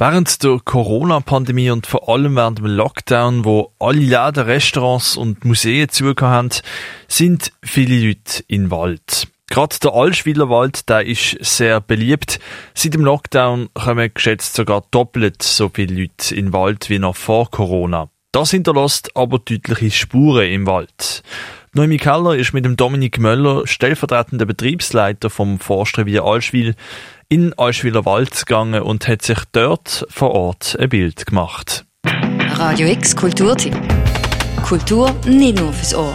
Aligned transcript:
Während 0.00 0.42
der 0.42 0.60
Corona-Pandemie 0.64 1.68
und 1.68 1.86
vor 1.86 2.08
allem 2.08 2.34
während 2.34 2.60
dem 2.60 2.64
Lockdown, 2.64 3.44
wo 3.44 3.74
alle 3.78 3.98
Läden, 3.98 4.44
Restaurants 4.44 5.14
und 5.14 5.44
Museen 5.44 5.90
zugehört 5.90 6.22
haben, 6.22 6.48
sind 7.06 7.52
viele 7.62 8.06
Leute 8.06 8.42
in 8.46 8.70
Wald. 8.70 9.28
Gerade 9.50 9.76
der 9.82 9.92
Allschwiler 9.92 10.48
Wald, 10.48 10.88
der 10.88 11.04
ist 11.04 11.36
sehr 11.42 11.82
beliebt. 11.82 12.40
Seit 12.72 12.94
dem 12.94 13.04
Lockdown 13.04 13.68
kommen 13.74 14.10
geschätzt 14.14 14.54
sogar 14.54 14.84
doppelt 14.90 15.42
so 15.42 15.68
viele 15.68 16.00
Leute 16.00 16.34
in 16.34 16.54
Wald 16.54 16.88
wie 16.88 16.98
noch 16.98 17.16
vor 17.16 17.50
Corona. 17.50 18.08
Das 18.32 18.52
hinterlässt 18.52 19.14
aber 19.14 19.38
deutliche 19.38 19.90
Spuren 19.90 20.50
im 20.50 20.66
Wald. 20.66 21.22
Noemi 21.72 21.98
Keller 21.98 22.34
ist 22.34 22.52
mit 22.52 22.64
dem 22.64 22.76
Dominik 22.76 23.20
Möller, 23.20 23.64
stellvertretender 23.64 24.44
Betriebsleiter 24.44 25.30
vom 25.30 25.60
Forstrevier 25.60 26.24
Allschwil, 26.24 26.74
in 27.28 27.56
Allschwiler 27.56 28.04
Wald 28.04 28.44
gegangen 28.44 28.82
und 28.82 29.06
hat 29.06 29.22
sich 29.22 29.38
dort 29.52 30.04
vor 30.10 30.32
Ort 30.32 30.76
ein 30.80 30.88
Bild 30.88 31.26
gemacht. 31.26 31.84
Radio 32.54 32.88
X 32.88 33.14
Kulturtipp. 33.14 33.76
Kultur 34.64 35.14
nicht 35.24 35.60
nur 35.60 35.72
fürs 35.72 35.94
Ohr. 35.94 36.12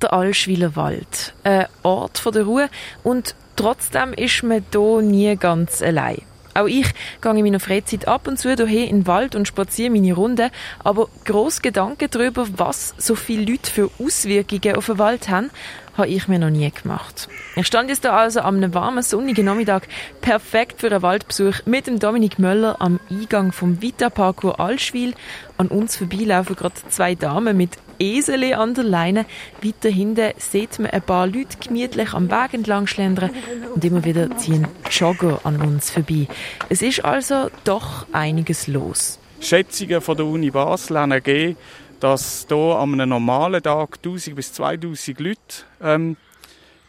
Der 0.00 0.14
Allschwiler 0.14 0.74
Wald. 0.74 1.34
Ein 1.44 1.66
Ort 1.82 2.24
der 2.34 2.44
Ruhe 2.44 2.70
und 3.02 3.34
trotzdem 3.56 4.14
ist 4.14 4.42
man 4.42 4.64
hier 4.72 5.02
nie 5.02 5.36
ganz 5.36 5.82
allein. 5.82 6.22
Auch 6.56 6.66
ich 6.66 6.86
gehe 7.20 7.32
in 7.32 7.42
meiner 7.44 7.60
Freizeit 7.60 8.08
ab 8.08 8.26
und 8.26 8.38
zu 8.38 8.48
hierher 8.48 8.88
in 8.88 9.00
den 9.00 9.06
Wald 9.06 9.34
und 9.34 9.46
spaziere 9.46 9.90
meine 9.90 10.14
Runde, 10.14 10.50
aber 10.82 11.08
gross 11.24 11.60
Gedanken 11.62 12.08
darüber, 12.10 12.46
was 12.56 12.94
so 12.98 13.14
viele 13.14 13.44
Leute 13.44 13.70
für 13.70 13.90
Auswirkungen 13.98 14.76
auf 14.76 14.86
den 14.86 14.98
Wald 14.98 15.28
haben, 15.28 15.50
habe 15.96 16.08
ich 16.08 16.28
mir 16.28 16.38
noch 16.38 16.50
nie 16.50 16.70
gemacht. 16.70 17.28
Ich 17.56 17.66
stand 17.66 17.88
jetzt 17.88 18.04
da 18.04 18.16
also 18.16 18.40
am 18.40 18.74
warmen, 18.74 19.02
sonnigen 19.02 19.46
Nachmittag, 19.46 19.88
perfekt 20.20 20.80
für 20.80 20.90
einen 20.90 21.02
Waldbesuch, 21.02 21.64
mit 21.64 21.86
dem 21.86 21.98
Dominik 21.98 22.38
Möller 22.38 22.76
am 22.80 23.00
Eingang 23.10 23.52
vom 23.52 23.80
Vita 23.80 24.10
Parkour 24.10 24.60
Allschwil. 24.60 25.14
An 25.56 25.68
uns 25.68 25.96
vorbeilaufen 25.96 26.56
gerade 26.56 26.74
zwei 26.88 27.14
Damen 27.14 27.56
mit 27.56 27.70
Eseli 27.98 28.54
an 28.54 28.74
der 28.74 28.84
Leine. 28.84 29.26
Weiter 29.62 29.88
hinten 29.88 30.32
sieht 30.38 30.78
man 30.78 30.90
ein 30.90 31.02
paar 31.02 31.26
Leute 31.26 31.56
gemütlich 31.60 32.14
am 32.14 32.30
Weg 32.30 32.54
entlang 32.54 32.86
schlendern 32.86 33.30
und 33.74 33.84
immer 33.84 34.04
wieder 34.04 34.36
ziehen 34.36 34.66
Jogger 34.90 35.40
an 35.44 35.60
uns 35.60 35.90
vorbei. 35.90 36.28
Es 36.68 36.82
ist 36.82 37.04
also 37.04 37.50
doch 37.64 38.06
einiges 38.12 38.66
los. 38.66 39.18
Schätzungen 39.40 40.00
von 40.00 40.16
der 40.16 40.26
Uni 40.26 40.50
Basel 40.50 40.98
haben 40.98 41.12
ergeben, 41.12 41.56
dass 42.00 42.46
hier 42.48 42.56
an 42.56 42.94
einem 42.94 43.10
normalen 43.10 43.62
Tag 43.62 43.98
1000 44.04 44.36
bis 44.36 44.52
2000 44.52 45.20
Leute 45.20 45.38
ähm, 45.82 46.16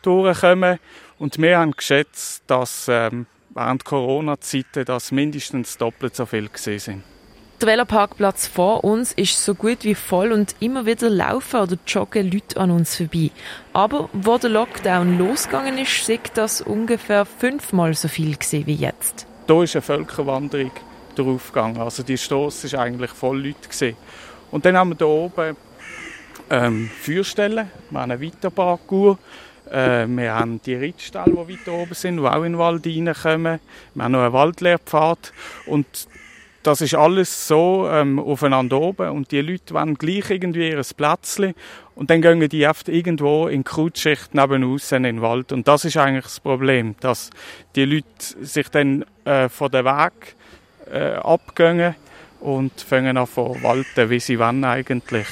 durchkommen. 0.02 0.80
Und 1.20 1.42
wir 1.42 1.58
haben 1.58 1.72
geschätzt, 1.72 2.44
dass 2.48 2.88
ähm, 2.90 3.26
während 3.50 3.86
Corona-Zeiten 3.86 4.86
das 4.86 5.12
mindestens 5.12 5.78
doppelt 5.78 6.16
so 6.16 6.26
viel 6.26 6.50
gesehen 6.50 6.80
sind. 6.80 7.04
Der 7.60 7.70
Veloparkplatz 7.70 8.46
vor 8.46 8.84
uns 8.84 9.14
ist 9.14 9.44
so 9.44 9.56
gut 9.56 9.84
wie 9.84 9.96
voll 9.96 10.32
und 10.32 10.56
immer 10.60 10.86
wieder 10.86 11.10
laufen 11.10 11.60
oder 11.60 11.76
joggen 11.88 12.32
Leute 12.32 12.60
an 12.60 12.70
uns 12.70 12.96
vorbei. 12.96 13.32
Aber 13.74 14.10
wo 14.14 14.38
der 14.38 14.52
Lockdown 14.52 15.18
losgegangen 15.18 15.80
ist, 15.80 16.06
sieht 16.06 16.32
das 16.36 16.62
ungefähr 16.62 17.26
fünfmal 17.26 17.96
so 17.96 18.10
viel 18.10 18.38
wie 18.52 18.76
jetzt. 18.76 19.26
Hier 19.48 19.64
ist 19.64 19.76
eine 19.76 19.82
Völkerwanderung 19.82 20.70
draufgegangen. 21.16 21.82
Also 21.82 22.04
die 22.04 22.20
Straße 22.20 22.68
ist 22.68 22.76
eigentlich 22.76 23.10
voll 23.10 23.48
Leute 23.48 23.68
gesehen. 23.68 23.98
Und 24.52 24.64
dann 24.64 24.78
haben 24.78 24.92
wir 24.92 24.98
hier 24.98 25.08
oben 25.08 25.58
ähm, 26.52 26.92
Feuerstellen, 27.02 27.72
wir 27.90 28.00
haben 28.00 28.12
einen 28.12 28.22
Weiterparcours, 28.22 29.18
äh, 29.72 30.06
wir 30.06 30.36
haben 30.36 30.62
die 30.62 30.76
Rittställe, 30.76 31.26
die 31.26 31.54
weiter 31.54 31.74
oben 31.74 31.96
sind, 31.96 32.18
die 32.18 32.24
auch 32.24 32.44
in 32.44 32.54
den 32.54 32.60
Wald 32.60 32.86
reinkommen. 32.86 33.60
Wir 33.96 34.04
haben 34.04 34.12
noch 34.12 34.22
einen 34.22 34.34
Waldlehrpfad 34.34 35.34
und 35.66 35.88
das 36.68 36.82
ist 36.82 36.96
alles 36.96 37.48
so 37.48 37.88
ähm, 37.90 38.20
aufeinander 38.20 38.82
oben 38.82 39.10
und 39.12 39.32
die 39.32 39.40
Leute 39.40 39.74
wollen 39.74 39.96
gleich 39.96 40.30
irgendwie 40.30 40.68
ihr 40.68 40.82
Plätzchen 40.98 41.54
und 41.96 42.10
dann 42.10 42.22
gehen 42.22 42.50
die 42.50 42.68
oft 42.68 42.90
irgendwo 42.90 43.48
in 43.48 43.64
Krautschicht 43.64 44.36
nebenaus 44.36 44.92
in 44.92 45.04
den 45.04 45.22
Wald 45.22 45.54
und 45.54 45.66
das 45.66 45.86
ist 45.86 45.96
eigentlich 45.96 46.26
das 46.26 46.42
Problem, 46.42 46.96
dass 47.00 47.30
die 47.78 47.86
Leute 47.86 48.06
sich 48.42 48.68
dann 48.68 49.06
äh, 49.24 49.48
von 49.48 49.72
der 49.72 49.86
Weg 49.86 50.36
äh, 50.92 51.14
abgehen 51.14 51.96
und 52.42 52.82
fangen 52.82 53.16
an 53.16 53.28
zu 53.28 53.56
walten, 53.64 54.10
wie 54.10 54.20
sie 54.20 54.38
wollen 54.38 54.66
eigentlich. 54.66 55.28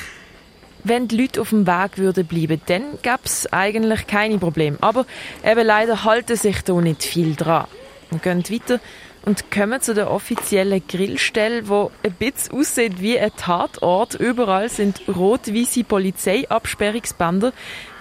Wenn 0.86 1.10
die 1.10 1.18
Leute 1.18 1.42
auf 1.42 1.50
dem 1.50 1.68
Weg 1.68 1.98
würden 1.98 2.26
bleiben, 2.26 2.62
dann 2.68 2.84
gäbe 3.02 3.20
es 3.26 3.52
eigentlich 3.52 4.08
keine 4.08 4.38
Probleme. 4.38 4.78
Aber 4.80 5.06
eben 5.44 5.66
leider 5.66 6.06
halten 6.06 6.38
sich 6.38 6.62
da 6.62 6.80
nicht 6.80 7.04
viel 7.04 7.36
dran. 7.36 7.68
Wir 8.12 8.20
gehen 8.20 8.44
weiter 8.50 8.80
und 9.26 9.52
kommen 9.52 9.82
zu 9.82 9.94
der 9.94 10.12
offiziellen 10.12 10.82
Grillstelle, 10.88 11.68
wo 11.68 11.92
ein 12.04 12.14
bisschen 12.14 12.60
aussieht 12.60 13.02
wie 13.02 13.20
ein 13.20 13.32
Tatort. 13.36 14.16
Überall 14.16 14.70
sind 14.70 15.02
rot-weiße 15.08 15.84
Polizeiabsperrungsbänder. 15.84 17.52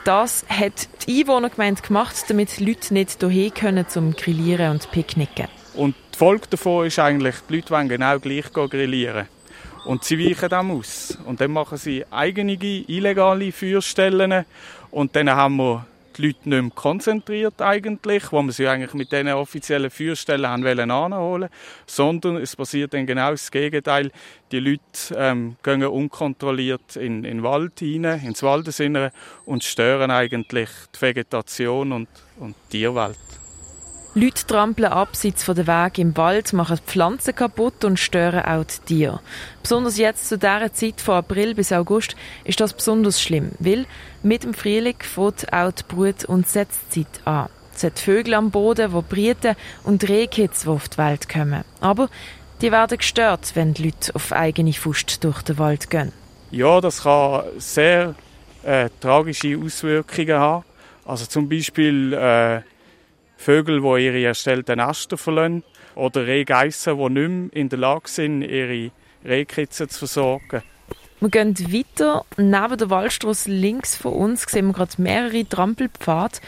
Das 0.05 0.45
hat 0.49 0.89
die 1.07 1.23
Einwohnergemeinde 1.23 1.83
gemacht, 1.83 2.25
damit 2.29 2.59
die 2.59 2.67
Leute 2.67 2.93
nicht 2.93 3.19
hierher 3.21 3.51
können 3.51 3.89
zum 3.89 4.13
Grillieren 4.13 4.73
und 4.73 4.91
Picknicken. 4.91 5.49
Und 5.75 5.95
die 6.13 6.19
Folge 6.19 6.47
davon 6.51 6.87
ist 6.87 6.99
eigentlich, 6.99 7.37
die 7.49 7.57
Leute 7.57 7.71
wollen 7.71 7.89
genau 7.89 8.19
gleich 8.19 8.53
grillieren. 8.53 9.27
Und 9.87 10.05
sie 10.05 10.19
weichen 10.19 10.49
dem 10.49 10.71
aus. 10.71 11.19
Und 11.25 11.41
dann 11.41 11.51
machen 11.51 11.79
sie 11.79 12.05
eigene 12.11 12.55
illegale 12.55 13.51
Feuerstellen. 13.53 14.45
Und 14.91 15.17
dann 15.17 15.31
haben 15.31 15.57
wir 15.57 15.87
die 16.17 16.27
Leute 16.27 16.49
nicht 16.49 16.63
mehr 16.63 16.71
konzentriert 16.75 17.61
eigentlich, 17.61 18.33
wo 18.33 18.43
wir 18.43 18.53
sie 18.53 18.69
eigentlich 18.69 18.95
mit 18.95 19.13
diesen 19.13 19.29
offiziellen 19.29 19.91
Feuerstellen 19.91 20.47
haben 20.47 20.65
wollen 20.65 21.49
sondern 21.87 22.37
es 22.37 22.57
passiert 22.57 22.95
dann 22.95 23.07
genau 23.07 23.31
das 23.31 23.51
Gegenteil. 23.51 24.11
Die 24.53 24.61
Leute 24.61 24.81
ähm, 25.17 25.57
gehen 25.63 25.85
unkontrolliert 25.85 26.97
in, 26.97 27.25
in 27.25 27.39
den 27.39 27.43
Wald 27.43 27.81
hinein, 27.81 28.25
ins 28.25 28.43
Waldesinnere 28.43 29.13
und 29.45 29.65
stören 29.65 30.11
eigentlich 30.11 30.71
die 30.95 31.03
Vegetation 31.03 31.93
und, 31.93 32.09
und 32.39 32.55
die 32.73 32.79
Tierwelt. 32.79 33.19
Leute 34.17 34.47
trampeln 34.47 34.93
abseits 34.93 35.43
von 35.43 35.57
der 35.57 35.67
Weg 35.67 35.99
im 35.99 36.17
Wald, 36.17 36.53
machen 36.53 36.79
Pflanzen 36.87 37.35
kaputt 37.35 37.85
und 37.85 37.99
stören 37.99 38.45
auch 38.45 38.63
die 38.63 38.87
Tiere. 38.87 39.21
Besonders 39.61 39.99
jetzt 39.99 40.29
zu 40.29 40.39
dieser 40.39 40.73
Zeit 40.73 41.01
von 41.01 41.17
April 41.17 41.57
bis 41.57 41.73
August 41.73 42.15
ist 42.45 42.61
das 42.61 42.75
besonders 42.75 43.21
schlimm, 43.21 43.51
weil 43.59 43.87
mit 44.23 44.45
dem 44.45 44.55
Frühling 44.55 44.95
fängt 45.01 45.53
auch 45.53 45.73
die 45.73 45.83
Brut- 45.89 46.25
und 46.27 46.47
Setzzeit 46.47 47.09
an. 47.25 47.49
Es 47.75 47.83
hat 47.83 47.99
Vögel 47.99 48.35
am 48.35 48.53
Boden, 48.53 48.93
die 48.93 49.03
brüten 49.03 49.57
und 49.83 50.09
Rehkitz, 50.09 50.63
die 50.63 50.69
auf 50.69 50.89
die 50.89 50.99
Welt 50.99 51.29
kommen. 51.29 51.65
Aber 51.81 52.09
die 52.61 52.71
werden 52.71 52.99
gestört, 52.99 53.51
wenn 53.55 53.75
die 53.75 53.87
Leute 53.87 54.15
auf 54.15 54.31
eigene 54.31 54.73
Faust 54.75 55.25
durch 55.25 55.43
den 55.43 55.59
Wald 55.59 55.91
gehen. 55.91 56.13
Ja, 56.53 56.81
das 56.81 57.03
kann 57.03 57.43
sehr 57.59 58.15
äh, 58.63 58.91
tragische 59.01 59.59
Auswirkungen 59.59 60.39
haben. 60.39 60.65
Also 61.05 61.27
zum 61.27 61.49
Beispiel 61.49 62.13
äh, 62.13 62.61
Vögel, 63.37 63.81
die 63.81 64.05
ihre 64.07 64.25
erstellten 64.25 64.79
Nester 64.79 65.17
verlassen 65.17 65.65
oder 65.95 66.27
Rehgeissen, 66.27 66.97
die 66.97 67.09
nicht 67.11 67.29
mehr 67.29 67.49
in 67.53 67.69
der 67.69 67.79
Lage 67.79 68.09
sind, 68.09 68.43
ihre 68.43 68.91
Rehkitzen 69.25 69.89
zu 69.89 70.01
versorgen. 70.01 70.63
Wir 71.21 71.31
gehen 71.31 71.59
weiter. 71.73 72.25
Neben 72.37 72.77
der 72.77 72.91
Waldstraße 72.91 73.51
links 73.51 73.97
von 73.97 74.13
uns 74.13 74.43
sehen 74.43 74.67
wir 74.67 74.75
gerade 74.75 75.01
mehrere 75.01 75.49
Trampelpfade. 75.49 76.39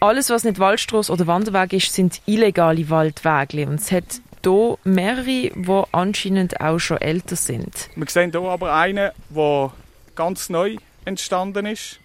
Alles, 0.00 0.28
was 0.28 0.44
nicht 0.44 0.58
Waldstraße 0.58 1.12
oder 1.12 1.26
Wanderweg 1.26 1.72
ist, 1.72 1.92
sind 1.92 2.20
illegale 2.26 2.90
Waldwege. 2.90 3.68
Und 3.68 3.80
es 3.80 3.92
hat 3.92 4.20
hier 4.44 4.78
mehrere, 4.84 5.24
die 5.24 5.82
anscheinend 5.92 6.60
auch 6.60 6.78
schon 6.78 6.98
älter 6.98 7.36
sind. 7.36 7.88
Wir 7.94 8.06
sehen 8.08 8.30
hier 8.32 8.42
aber 8.42 8.74
einen, 8.74 9.10
der 9.30 9.72
ganz 10.14 10.50
neu 10.50 10.76
entstanden 11.04 11.66
ist. 11.66 12.00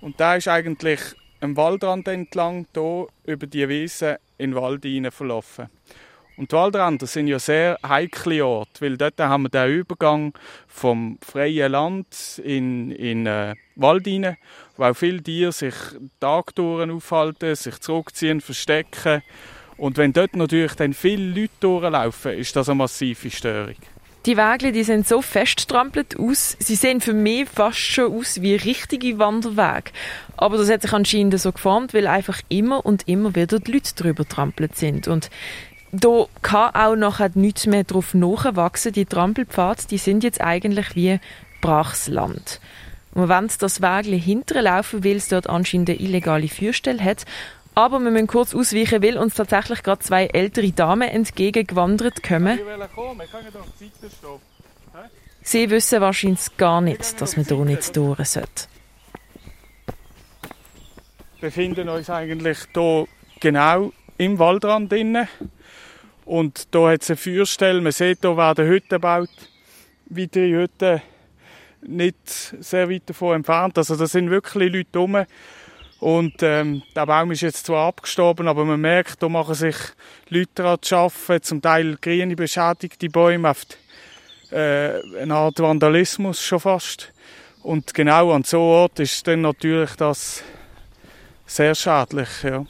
Und 0.00 0.20
der 0.20 0.36
ist 0.36 0.48
eigentlich 0.48 1.00
am 1.44 1.56
Waldrand 1.56 2.08
entlang 2.08 2.66
hier 2.74 3.06
über 3.26 3.46
die 3.46 3.68
Wiese 3.68 4.18
in 4.38 4.52
den 4.52 4.60
Wald 4.60 4.86
verlaufen. 5.12 5.68
Und 6.36 6.50
die 6.50 6.56
Waldränder 6.56 7.06
sind 7.06 7.28
ja 7.28 7.38
sehr 7.38 7.78
heikle 7.86 8.44
Orte, 8.44 8.80
weil 8.80 8.96
dort 8.96 9.20
haben 9.20 9.44
wir 9.44 9.50
den 9.50 9.70
Übergang 9.70 10.32
vom 10.66 11.18
freien 11.20 11.70
Land 11.70 12.40
in, 12.42 12.90
in 12.90 13.26
äh, 13.26 13.54
Wald 13.76 14.06
hinein, 14.06 14.36
wo 14.76 14.84
auch 14.84 14.96
viele 14.96 15.22
Tiere 15.22 15.52
sich 15.52 15.74
Tagtouren 16.18 16.90
aufhalten, 16.90 17.54
sich 17.54 17.78
zurückziehen, 17.78 18.40
verstecken. 18.40 19.22
Und 19.76 19.96
wenn 19.96 20.12
dort 20.12 20.34
natürlich 20.34 20.74
dann 20.74 20.92
viele 20.92 21.40
Leute 21.40 21.52
durchlaufen, 21.60 22.32
ist 22.32 22.56
das 22.56 22.68
eine 22.68 22.78
massive 22.78 23.30
Störung. 23.30 23.76
Die 24.26 24.38
Wege 24.38 24.72
die 24.72 24.84
sind 24.84 25.06
so 25.06 25.20
feststrampelt 25.20 26.18
aus, 26.18 26.56
sie 26.58 26.76
sehen 26.76 27.02
für 27.02 27.12
mich 27.12 27.46
fast 27.46 27.78
schon 27.78 28.10
aus 28.10 28.40
wie 28.40 28.54
richtige 28.54 29.18
Wanderwege. 29.18 29.90
Aber 30.38 30.56
das 30.56 30.70
hat 30.70 30.80
sich 30.80 30.94
anscheinend 30.94 31.38
so 31.38 31.52
geformt, 31.52 31.92
weil 31.92 32.06
einfach 32.06 32.40
immer 32.48 32.86
und 32.86 33.06
immer 33.06 33.34
wieder 33.34 33.60
die 33.60 33.72
Leute 33.72 33.94
drüber 33.94 34.26
trampelt 34.26 34.76
sind. 34.76 35.08
Und 35.08 35.28
da 35.92 36.24
kann 36.40 36.74
auch 36.74 36.96
nachher 36.96 37.30
nichts 37.34 37.66
mehr 37.66 37.84
drauf 37.84 38.14
nachwachsen. 38.14 38.92
Die 38.92 39.04
Trampelpfade, 39.04 39.82
die 39.90 39.98
sind 39.98 40.24
jetzt 40.24 40.40
eigentlich 40.40 40.96
wie 40.96 41.20
brachs 41.60 42.08
Land. 42.08 42.60
Und 43.12 43.28
wenn 43.28 43.48
das 43.58 43.82
Wägli 43.82 44.20
hinterlaufen 44.20 45.04
will, 45.04 45.18
es 45.18 45.28
dort 45.28 45.48
anscheinend 45.48 45.90
eine 45.90 46.00
illegale 46.00 46.48
Feuerstelle 46.48 47.02
hat, 47.04 47.26
Aber 47.74 47.98
wir 47.98 48.10
müssen 48.10 48.26
kurz 48.28 48.54
ausweichen, 48.54 49.02
weil 49.02 49.18
uns 49.18 49.34
tatsächlich 49.34 49.82
gerade 49.82 50.00
zwei 50.00 50.26
ältere 50.26 50.70
Damen 50.70 51.08
entgegengewandert 51.08 52.22
kommen. 52.22 52.60
Sie 55.42 55.68
wissen 55.70 56.00
wahrscheinlich 56.00 56.56
gar 56.56 56.80
nicht, 56.80 57.20
dass 57.20 57.36
man 57.36 57.44
hier 57.44 57.64
nicht 57.64 57.96
durch 57.96 58.28
sollte. 58.28 58.68
Wir 61.40 61.50
befinden 61.50 61.88
uns 61.88 62.08
eigentlich 62.08 62.58
hier 62.72 63.06
genau 63.40 63.92
im 64.16 64.38
Waldrand 64.38 64.90
drinnen. 64.90 65.28
Und 66.24 66.68
hier 66.72 66.88
hat 66.88 67.02
es 67.02 67.10
eine 67.10 67.16
Feuerstelle. 67.16 67.80
Man 67.82 67.92
sieht, 67.92 68.20
hier 68.22 68.36
werden 68.36 68.66
Hütten 68.66 68.88
gebaut. 68.88 69.28
Wie 70.06 70.26
die 70.26 70.54
Hütten 70.54 71.02
nicht 71.82 72.54
sehr 72.60 72.88
weit 72.88 73.02
davon 73.06 73.36
entfernt. 73.36 73.76
Also 73.76 73.96
da 73.96 74.06
sind 74.06 74.30
wirklich 74.30 74.72
Leute 74.72 74.98
rum. 74.98 75.26
Und 76.00 76.42
ähm, 76.42 76.82
der 76.94 77.06
Baum 77.06 77.30
ist 77.30 77.40
jetzt 77.40 77.66
zwar 77.66 77.88
abgestorben, 77.88 78.48
aber 78.48 78.64
man 78.64 78.80
merkt, 78.80 79.22
da 79.22 79.28
machen 79.28 79.54
sich 79.54 79.76
Leute 80.28 80.50
daran 80.56 80.78
zu 80.82 80.96
arbeiten, 80.96 81.42
zum 81.42 81.62
Teil 81.62 81.96
grüne 82.00 82.36
beschädigte 82.36 83.08
Bäume, 83.08 83.48
oft 83.48 83.78
äh, 84.50 85.00
eine 85.20 85.34
Art 85.34 85.60
Vandalismus 85.60 86.42
schon 86.42 86.60
fast. 86.60 87.12
Und 87.62 87.94
genau 87.94 88.32
an 88.32 88.44
so 88.44 88.60
Ort 88.60 89.00
ist 89.00 89.26
dann 89.26 89.40
natürlich 89.40 89.94
das 89.96 90.42
sehr 91.46 91.74
schädlich. 91.74 92.28
Ja. 92.42 92.64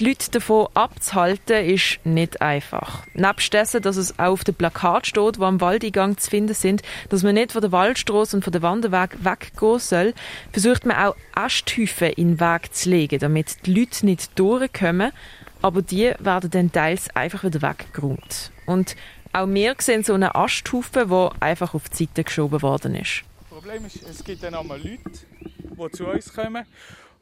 Die 0.00 0.06
Leute 0.06 0.30
davon 0.30 0.66
abzuhalten, 0.72 1.62
ist 1.62 2.00
nicht 2.04 2.40
einfach. 2.40 3.06
Nebst 3.12 3.52
dessen, 3.52 3.82
dass 3.82 3.98
es 3.98 4.18
auch 4.18 4.32
auf 4.32 4.44
dem 4.44 4.54
Plakat 4.54 5.06
steht, 5.06 5.38
wo 5.38 5.44
am 5.44 5.60
Waldeingang 5.60 6.16
zu 6.16 6.30
finden 6.30 6.54
sind, 6.54 6.80
dass 7.10 7.22
man 7.22 7.34
nicht 7.34 7.52
von 7.52 7.60
der 7.60 7.70
Waldstraße 7.70 8.34
und 8.34 8.42
von 8.42 8.50
der 8.50 8.62
Wanderweg 8.62 9.22
weggehen 9.22 9.78
soll, 9.78 10.14
versucht 10.52 10.86
man 10.86 10.96
auch 10.96 11.16
Asthäufen 11.34 12.14
in 12.14 12.38
den 12.38 12.40
Weg 12.40 12.72
zu 12.72 12.88
legen, 12.88 13.18
damit 13.18 13.66
die 13.66 13.74
Leute 13.74 14.06
nicht 14.06 14.38
durchkommen, 14.38 15.12
aber 15.60 15.82
die 15.82 16.14
werden 16.18 16.50
dann 16.50 16.72
teils 16.72 17.14
einfach 17.14 17.44
wieder 17.44 17.60
weggeräumt. 17.60 18.52
Und 18.64 18.96
auch 19.34 19.48
wir 19.48 19.74
sehen 19.80 20.02
so 20.02 20.14
einen 20.14 20.34
Asthaufen, 20.34 21.10
der 21.10 21.32
einfach 21.40 21.74
auf 21.74 21.90
die 21.90 22.04
Seite 22.04 22.24
geschoben 22.24 22.62
worden 22.62 22.94
ist. 22.94 23.24
Das 23.50 23.58
Problem 23.58 23.84
ist, 23.84 24.02
es 24.08 24.24
gibt 24.24 24.42
dann 24.42 24.54
einmal 24.54 24.78
Leute, 24.78 25.26
die 25.40 25.90
zu 25.90 26.06
uns 26.06 26.32
kommen 26.32 26.64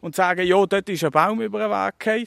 und 0.00 0.14
sagen, 0.14 0.46
ja, 0.46 0.64
dort 0.64 0.88
ist 0.88 1.04
ein 1.04 1.10
Baum 1.10 1.40
über 1.40 1.58
den 1.58 1.70
Weg 1.70 1.98
gefallen, 1.98 2.26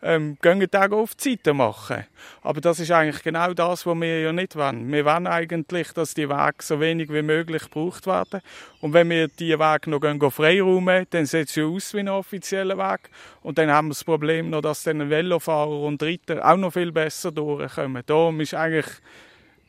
ähm, 0.00 0.38
gehen 0.40 0.60
den 0.60 0.92
auf 0.92 1.14
die 1.14 1.30
Seite 1.30 1.54
machen. 1.54 2.04
Aber 2.42 2.60
das 2.60 2.78
ist 2.80 2.90
eigentlich 2.90 3.22
genau 3.22 3.52
das, 3.54 3.84
was 3.86 4.00
wir 4.00 4.20
ja 4.20 4.32
nicht 4.32 4.54
wollen. 4.56 4.92
Wir 4.92 5.04
wollen 5.04 5.26
eigentlich, 5.26 5.92
dass 5.92 6.14
die 6.14 6.28
Wege 6.28 6.56
so 6.60 6.80
wenig 6.80 7.12
wie 7.12 7.22
möglich 7.22 7.62
gebraucht 7.64 8.06
werden. 8.06 8.40
Und 8.80 8.92
wenn 8.92 9.10
wir 9.10 9.28
die 9.28 9.58
Wege 9.58 9.90
noch 9.90 10.00
gehen, 10.00 10.30
freiräumen, 10.30 11.06
dann 11.10 11.26
sieht 11.26 11.48
es 11.48 11.56
ja 11.56 11.64
aus 11.64 11.94
wie 11.94 12.00
ein 12.00 12.08
offizieller 12.08 12.78
Weg. 12.78 13.10
Und 13.42 13.58
dann 13.58 13.70
haben 13.70 13.88
wir 13.88 13.94
das 13.94 14.04
Problem 14.04 14.50
noch, 14.50 14.60
dass 14.60 14.84
dann 14.84 15.10
Velofahrer 15.10 15.80
und 15.80 16.02
Ritter 16.02 16.46
auch 16.46 16.56
noch 16.56 16.72
viel 16.72 16.92
besser 16.92 17.32
durchkommen. 17.32 18.02
Darum 18.06 18.40
ist 18.40 18.54
eigentlich, 18.54 18.86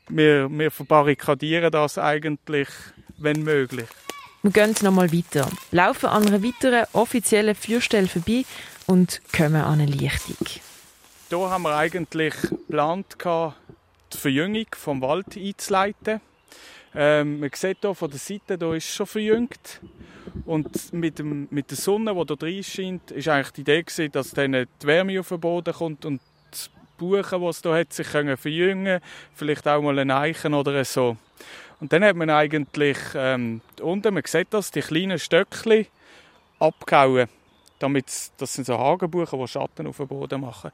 wir, 0.09 0.49
wir 0.49 0.69
verbarrikadieren 0.69 1.71
das 1.71 1.97
eigentlich, 1.97 2.69
wenn 3.17 3.43
möglich. 3.43 3.87
Wir 4.41 4.51
gehen 4.51 4.73
noch 4.83 4.91
mal 4.93 5.11
weiter, 5.11 5.49
laufen 5.71 6.05
an 6.05 6.25
einer 6.25 6.41
weiteren 6.41 6.85
offiziellen 6.93 7.55
Feuerstelle 7.55 8.07
vorbei 8.07 8.45
und 8.87 9.19
kommen 9.35 9.61
an 9.61 9.81
eine 9.81 9.85
Lichtung. 9.85 10.37
Hier 11.27 11.49
haben 11.49 11.63
wir 11.63 11.75
eigentlich 11.75 12.33
geplant, 12.39 13.17
die 13.21 14.17
Verjüngung 14.17 14.67
vom 14.77 15.01
Wald 15.01 15.35
einzuleiten. 15.35 16.21
Ähm, 16.95 17.41
man 17.41 17.49
sieht 17.53 17.79
hier 17.81 17.93
von 17.93 18.09
der 18.09 18.19
Seite, 18.19 18.57
hier 18.57 18.73
ist 18.75 18.87
schon 18.87 19.07
verjüngt. 19.07 19.81
Und 20.45 20.93
mit, 20.93 21.19
dem, 21.19 21.49
mit 21.51 21.69
der 21.69 21.77
Sonne, 21.77 22.13
die 22.13 22.35
hier 22.35 22.55
rein 22.57 22.63
scheint, 22.63 23.11
ist 23.11 23.27
eigentlich 23.27 23.51
die 23.51 23.61
Idee 23.61 23.83
gewesen, 23.83 24.11
dass 24.13 24.31
dann 24.31 24.53
die 24.53 24.87
Wärme 24.87 25.19
auf 25.19 25.27
den 25.27 25.39
Boden 25.41 25.73
kommt 25.73 26.05
und 26.05 26.21
die 26.53 26.69
Buchen, 26.97 27.41
die 27.41 27.47
es 27.47 27.61
hier 27.61 27.73
hat, 27.73 27.91
sich 27.91 28.07
können 28.07 28.37
verjüngen 28.37 29.01
Vielleicht 29.35 29.67
auch 29.67 29.81
mal 29.81 29.99
ein 29.99 30.11
Eichen 30.11 30.53
oder 30.53 30.85
so. 30.85 31.17
Und 31.79 31.93
dann 31.93 32.03
hat 32.03 32.15
man 32.15 32.29
eigentlich 32.29 32.97
ähm, 33.15 33.61
unten, 33.81 34.13
man 34.13 34.23
sieht 34.25 34.47
das, 34.51 34.71
die 34.71 34.81
kleinen 34.81 35.17
Stöckchen 35.17 35.87
abgehauen. 36.59 37.29
Damit, 37.79 38.05
das 38.37 38.53
sind 38.53 38.65
so 38.65 38.77
Hagenbuchen, 38.77 39.39
die 39.39 39.47
Schatten 39.47 39.87
auf 39.87 39.97
dem 39.97 40.07
Boden 40.07 40.41
machen. 40.41 40.71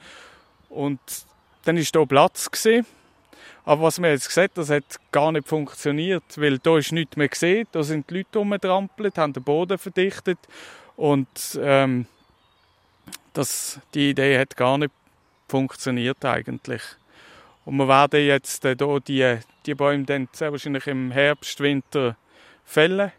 Und 0.69 0.99
dann 1.65 1.77
war 1.77 1.83
hier 1.83 2.05
Platz. 2.05 2.49
Gewesen. 2.49 2.85
Aber 3.65 3.83
was 3.83 3.99
man 3.99 4.11
jetzt 4.11 4.29
sieht, 4.29 4.51
das 4.55 4.69
hat 4.69 4.99
gar 5.11 5.31
nicht 5.31 5.47
funktioniert, 5.47 6.23
weil 6.37 6.59
da 6.59 6.77
ist 6.77 6.91
nichts 6.91 7.17
mehr 7.17 7.27
gesehen. 7.27 7.67
Da 7.71 7.83
sind 7.83 8.09
die 8.09 8.17
Leute 8.17 8.39
rumgetrampelt, 8.39 9.17
haben 9.17 9.33
den 9.33 9.43
Boden 9.43 9.77
verdichtet 9.77 10.37
und 10.95 11.59
ähm, 11.59 12.05
das, 13.33 13.79
die 13.93 14.11
Idee 14.11 14.37
hat 14.39 14.55
gar 14.55 14.77
nicht 14.77 14.91
funktioniert 15.47 16.23
eigentlich. 16.23 16.81
Und 17.65 17.77
wir 17.77 17.87
werden 17.87 18.25
jetzt 18.25 18.63
äh, 18.65 18.75
hier 18.77 18.99
die, 18.99 19.39
die 19.65 19.75
Bäume 19.75 20.05
dann 20.05 20.27
sehr 20.31 20.51
wahrscheinlich 20.51 20.87
im 20.87 21.11
Herbst, 21.11 21.59
Winter 21.59 22.17
fällen. 22.63 23.11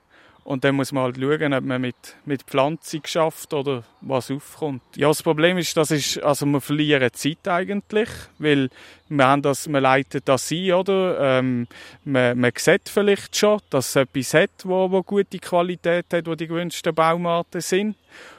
Und 0.47 0.63
dann 0.63 0.77
muss 0.77 0.93
man 0.93 1.03
halt 1.03 1.17
schauen, 1.17 1.53
ob 1.55 1.65
man 1.65 1.81
mit, 1.81 1.97
mit 2.25 2.45
Pflanzung 2.45 3.01
schafft 3.05 3.53
oder 3.53 3.83
was 4.01 4.31
aufkommt. 4.31 4.81
Ja, 4.95 5.09
das 5.09 5.21
Problem 5.21 5.59
ist, 5.59 5.77
das 5.77 5.91
ist, 5.91 6.23
also 6.23 6.47
wir 6.47 6.61
verlieren 6.61 7.13
Zeit 7.13 7.49
eigentlich, 7.49 8.09
weil 8.39 8.71
wir 9.09 9.27
haben 9.27 9.43
das, 9.43 9.67
man 9.67 9.83
leitet 9.83 10.29
das 10.29 10.53
ein, 10.53 10.73
oder? 10.73 11.39
Ähm, 11.39 11.67
man, 12.05 12.39
man 12.39 12.53
sieht 12.57 12.89
vielleicht 12.89 13.37
schon, 13.37 13.61
dass 13.71 13.89
es 13.89 13.97
etwas 13.97 14.35
hat, 14.35 14.51
wo, 14.63 14.89
wo 14.89 15.03
gute 15.03 15.41
Qualität 15.41 16.07
hat, 16.13 16.29
wo 16.29 16.37
die 16.37 16.47
gewünschten 16.47 16.95
Baumarten 16.95 17.61
sind. 17.61 17.97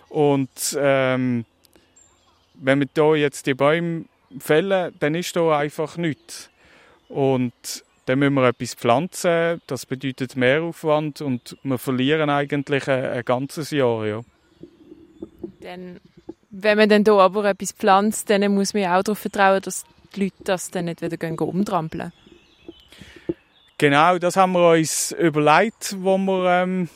Und 0.08 0.78
ähm, 0.80 1.44
wenn 2.54 2.80
wir 2.80 2.88
hier 2.96 3.18
jetzt 3.18 3.48
die 3.48 3.54
Bäume 3.54 4.06
fällen, 4.40 4.96
dann 5.02 5.14
ist 5.14 5.36
da 5.36 5.58
einfach 5.58 5.98
nichts. 5.98 6.50
Und 7.10 7.84
dann 8.08 8.20
müssen 8.20 8.36
wir 8.36 8.48
etwas 8.48 8.74
pflanzen, 8.74 9.62
das 9.68 9.86
bedeutet 9.86 10.38
Mehraufwand 10.38 11.20
und 11.22 11.58
wir 11.64 11.78
verlieren 11.78 12.30
eigentlich 12.30 12.88
ein, 12.88 13.04
ein 13.04 13.26
ganzes 13.26 13.70
Jahr. 13.72 14.06
Ja. 14.06 14.22
Dann, 15.60 16.00
wenn 16.50 16.78
man 16.78 16.88
dann 16.88 17.04
hier 17.04 17.16
aber 17.16 17.44
etwas 17.44 17.74
pflanzt, 17.74 18.30
dann 18.30 18.54
muss 18.54 18.74
man 18.74 18.84
ja 18.84 18.98
auch 18.98 19.04
darauf 19.04 19.20
vertrauen, 19.20 19.62
dass 19.62 19.84
die 20.16 20.24
Leute 20.24 20.44
das 20.46 20.72
dann 20.72 20.86
nicht 20.86 21.02
wieder 21.02 21.18
gehen, 21.18 21.38
umtrampeln. 21.38 22.14
Genau, 23.78 24.18
das 24.18 24.38
haben 24.38 24.54
wir 24.54 24.72
uns 24.72 25.12
überlegt, 25.12 25.98
wo 26.00 26.18
wir 26.18 26.64
ähm, 26.64 26.90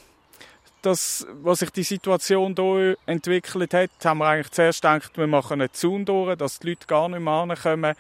das, 0.82 1.28
was 1.44 1.60
sich 1.60 1.72
die 1.72 1.84
Situation 1.84 2.56
hier 2.58 2.98
entwickelt 3.06 3.74
hat, 3.74 3.92
haben 4.06 4.20
wir 4.20 4.28
eigentlich 4.28 4.52
zuerst 4.52 4.82
gedacht, 4.82 5.18
wir 5.18 5.28
machen 5.28 5.60
einen 5.60 5.74
Zaun 5.74 6.06
durch, 6.06 6.38
dass 6.38 6.60
die 6.60 6.70
Leute 6.70 6.88
gar 6.88 7.10
nicht 7.10 7.20
mehr 7.20 7.34
ankommen. 7.34 7.96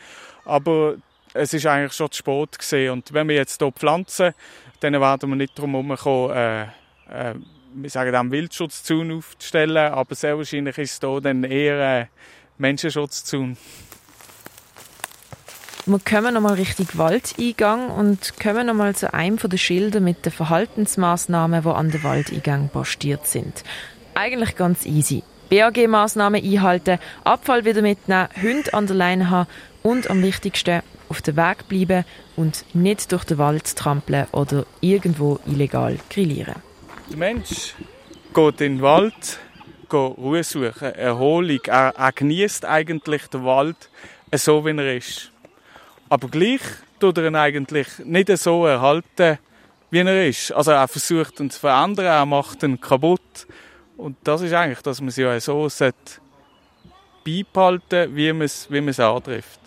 Aber 0.45 0.95
es 1.33 1.53
ist 1.53 1.65
eigentlich 1.65 1.93
schon 1.93 2.11
zu 2.11 2.19
spät 2.19 2.59
gewesen. 2.59 2.91
Und 2.91 3.13
wenn 3.13 3.27
wir 3.27 3.35
jetzt 3.35 3.61
hier 3.61 3.71
pflanzen, 3.71 4.33
dann 4.79 4.99
werden 4.99 5.29
wir 5.29 5.35
nicht 5.35 5.57
darum 5.57 5.73
herumkommen, 5.73 6.35
äh, 6.35 6.63
äh, 7.09 7.35
wir 7.73 7.89
sagen 7.89 8.11
dann 8.11 8.31
Wildschutzzaun 8.31 9.11
aufzustellen, 9.11 9.77
aber 9.77 10.15
sehr 10.15 10.37
wahrscheinlich 10.37 10.77
ist 10.77 10.91
es 10.91 10.99
hier 10.99 11.21
dann 11.21 11.43
eher 11.43 12.01
äh, 12.01 12.05
Menschenschutzzaun. 12.57 13.57
Wir 15.85 15.99
kommen 15.99 16.33
nochmal 16.33 16.55
Richtung 16.55 16.87
Waldeingang 16.93 17.89
und 17.89 18.39
kommen 18.39 18.67
nochmal 18.67 18.95
zu 18.95 19.13
einem 19.13 19.37
der 19.37 19.57
Schilder 19.57 19.99
mit 19.99 20.25
den 20.25 20.31
Verhaltensmaßnahmen, 20.31 21.63
die 21.63 21.69
an 21.69 21.89
den 21.89 22.03
Waldeingang 22.03 22.69
postiert 22.69 23.25
sind. 23.25 23.63
Eigentlich 24.13 24.55
ganz 24.55 24.85
easy. 24.85 25.23
BAG-Maßnahmen 25.49 26.43
einhalten, 26.43 26.99
Abfall 27.23 27.65
wieder 27.65 27.81
mitnehmen, 27.81 28.29
Hunde 28.41 28.73
an 28.73 28.87
der 28.87 28.95
Leine 28.95 29.29
haben 29.29 29.49
und 29.81 30.09
am 30.09 30.21
wichtigsten 30.21 30.81
auf 31.11 31.21
dem 31.21 31.35
Weg 31.35 31.67
bleiben 31.67 32.05
und 32.37 32.63
nicht 32.73 33.11
durch 33.11 33.25
den 33.25 33.37
Wald 33.37 33.75
trampeln 33.75 34.27
oder 34.31 34.65
irgendwo 34.79 35.39
illegal 35.45 35.99
grillieren. 36.09 36.55
Der 37.09 37.17
Mensch 37.17 37.75
geht 38.33 38.61
in 38.61 38.77
den 38.77 38.81
Wald, 38.81 39.39
geht 39.89 39.93
Ruhe 39.93 40.41
suchen, 40.43 40.95
Erholung. 40.95 41.59
Er, 41.67 41.93
er 41.97 42.11
genießt 42.13 42.63
eigentlich 42.63 43.27
den 43.27 43.43
Wald 43.43 43.89
so, 44.33 44.63
wie 44.65 44.69
er 44.69 44.95
ist. 44.95 45.31
Aber 46.07 46.29
gleich 46.29 46.61
tut 47.01 47.17
er 47.17 47.27
ihn 47.27 47.35
eigentlich 47.35 47.87
nicht 48.05 48.29
so 48.37 48.65
erhalten, 48.65 49.37
wie 49.89 49.99
er 49.99 50.27
ist. 50.29 50.53
Also 50.53 50.71
er 50.71 50.87
versucht 50.87 51.41
ihn 51.41 51.49
zu 51.49 51.59
verändern, 51.59 52.05
er 52.05 52.25
macht 52.25 52.63
ihn 52.63 52.79
kaputt. 52.79 53.47
Und 53.97 54.15
das 54.23 54.41
ist 54.41 54.53
eigentlich, 54.53 54.81
dass 54.81 55.01
man 55.01 55.09
es 55.09 55.17
ja 55.17 55.37
so 55.41 55.67
beibehalten 57.25 58.41
es, 58.41 58.71
wie 58.71 58.79
man 58.79 58.89
es 58.89 58.99
antrifft. 59.01 59.59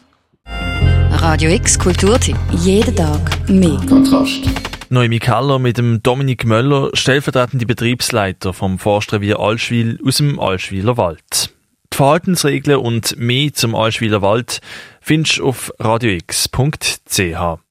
Radio 1.26 1.50
X 1.52 1.78
Kulturtipp. 1.78 2.36
Jeden 2.50 2.94
Tag 2.94 3.48
mehr. 3.48 3.80
Kontrast. 3.88 4.42
Noemi 4.90 5.18
Keller 5.18 5.58
mit 5.58 5.78
dem 5.78 6.02
Dominik 6.02 6.44
Möller, 6.44 6.90
stellvertretende 6.92 7.64
Betriebsleiter 7.64 8.52
vom 8.52 8.78
Forstrevier 8.78 9.40
Allschwil 9.40 9.98
aus 10.06 10.18
dem 10.18 10.38
Allschwiler 10.38 10.98
Wald. 10.98 11.54
Die 11.90 11.96
Verhaltensregeln 11.96 12.78
und 12.78 13.18
mehr 13.18 13.54
zum 13.54 13.74
Allschwiler 13.74 14.20
Wald 14.20 14.60
findest 15.00 15.38
du 15.38 15.46
auf 15.46 15.72
radiox.ch. 15.78 17.58